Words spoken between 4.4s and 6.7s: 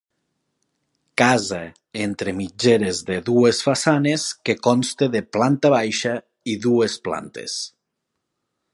que consta de planta baixa i